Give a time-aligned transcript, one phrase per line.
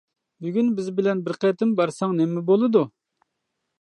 [0.45, 2.83] بۈگۈن بىز بىلەن بىر قېتىم بارساڭ نېمە بولىدۇ.